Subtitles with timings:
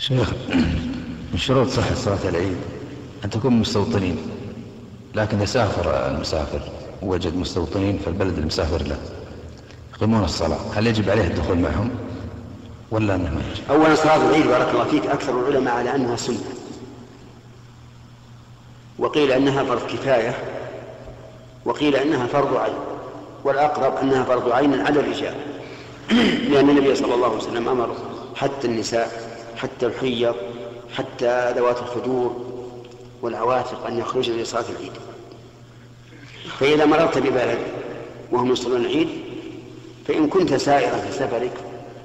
[0.00, 0.32] شيخ
[1.32, 2.56] من شروط صحة صلاة العيد
[3.24, 4.16] أن تكون مستوطنين
[5.14, 6.60] لكن إذا سافر المسافر
[7.02, 8.98] وجد مستوطنين في البلد المسافر له
[9.94, 10.58] يقيمون الصلاة.
[10.74, 11.90] هل يجب عليه الدخول معهم
[12.90, 16.44] ولا أنه ما يجب؟ أولا صلاة العيد بارك الله فيك أكثر العلماء على أنها سنة.
[18.98, 20.34] وقيل أنها فرض كفاية
[21.64, 22.74] وقيل أنها فرض عين
[23.44, 25.34] والأقرب أنها فرض عين على الرجال.
[26.50, 27.96] لأن النبي صلى الله عليه وسلم أمر
[28.36, 30.34] حتى النساء حتى الحيض
[30.96, 32.46] حتى ذوات الخدور
[33.22, 34.92] والعواتق أن يخرجن لصلاة العيد.
[36.58, 37.58] فإذا مررت ببلد
[38.32, 39.08] وهم يصلون العيد
[40.08, 41.52] فإن كنت سائرا في سفرك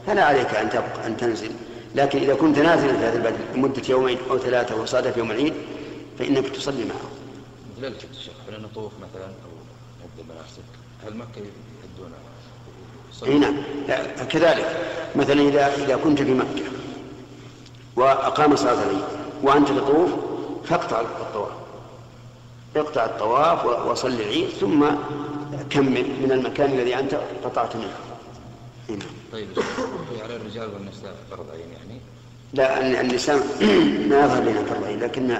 [0.08, 1.52] فلا عليك أن تبقى أن تنزل.
[1.96, 5.54] لكن إذا كنت نازلا في هذا البلد لمدة يومين أو ثلاثة وصادف يوم العيد
[6.20, 7.10] فإنك تصلي معهم.
[7.78, 10.64] مثل الشيخ مثلا أو مناسك؟
[11.06, 11.42] هل مكة
[11.96, 12.12] يدون
[13.28, 13.56] أي نعم.
[14.30, 14.78] كذلك.
[15.16, 16.75] مثلا اذا إذا كنت في مكة
[17.96, 19.04] وأقام صلاه العيد
[19.44, 20.10] وأنت تطوف
[20.66, 21.52] فاقطع الطواف.
[22.76, 24.86] اقطع الطواف وصل العيد ثم
[25.70, 27.94] كمل من المكان الذي أنت قطعت منه.
[28.90, 29.00] نعم.
[29.34, 29.48] طيب
[30.24, 32.00] على الرجال والنساء فرض عين يعني؟
[32.54, 33.38] لا النساء
[34.10, 35.38] ما يظهر لنا فرض عين لكن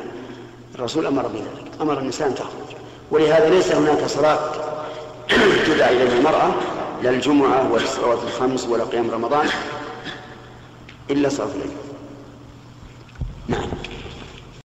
[0.76, 2.76] الرسول أمر بذلك أمر النساء أن تخرج.
[3.12, 4.40] ولهذا ليس هناك صلاة
[5.68, 6.52] تدعى إليها المرأة
[7.04, 9.50] لا الجمعة ولا الصلوات الخمس ولا قيام رمضان
[11.10, 11.72] إلا صلاة الليل.